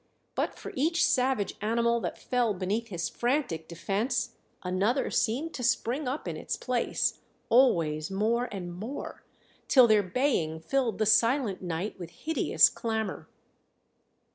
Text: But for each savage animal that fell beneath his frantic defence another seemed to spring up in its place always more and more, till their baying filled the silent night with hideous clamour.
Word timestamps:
But 0.33 0.55
for 0.57 0.71
each 0.75 1.05
savage 1.05 1.53
animal 1.61 1.99
that 1.99 2.17
fell 2.17 2.55
beneath 2.55 2.87
his 2.87 3.07
frantic 3.07 3.67
defence 3.67 4.31
another 4.63 5.11
seemed 5.11 5.53
to 5.53 5.63
spring 5.63 6.07
up 6.07 6.27
in 6.27 6.35
its 6.35 6.57
place 6.57 7.19
always 7.49 8.09
more 8.09 8.49
and 8.51 8.73
more, 8.73 9.23
till 9.67 9.85
their 9.85 10.01
baying 10.01 10.59
filled 10.61 10.97
the 10.97 11.05
silent 11.05 11.61
night 11.61 11.99
with 11.99 12.09
hideous 12.09 12.67
clamour. 12.67 13.29